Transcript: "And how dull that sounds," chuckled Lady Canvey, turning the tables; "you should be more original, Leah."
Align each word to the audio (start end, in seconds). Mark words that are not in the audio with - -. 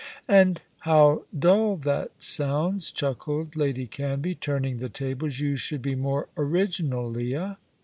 "And 0.27 0.63
how 0.79 1.25
dull 1.37 1.75
that 1.75 2.09
sounds," 2.23 2.89
chuckled 2.89 3.55
Lady 3.55 3.85
Canvey, 3.85 4.33
turning 4.33 4.79
the 4.79 4.89
tables; 4.89 5.39
"you 5.39 5.55
should 5.55 5.83
be 5.83 5.93
more 5.93 6.27
original, 6.35 7.07
Leah." 7.07 7.59